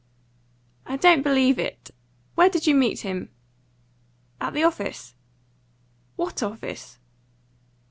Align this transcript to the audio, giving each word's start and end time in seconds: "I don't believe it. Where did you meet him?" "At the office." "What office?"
"I 0.87 0.95
don't 0.95 1.21
believe 1.21 1.59
it. 1.59 1.91
Where 2.33 2.49
did 2.49 2.65
you 2.65 2.73
meet 2.73 3.01
him?" 3.01 3.29
"At 4.39 4.55
the 4.55 4.63
office." 4.63 5.13
"What 6.15 6.41
office?" 6.41 6.97